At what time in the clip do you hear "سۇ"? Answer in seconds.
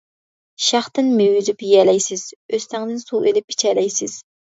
3.07-3.25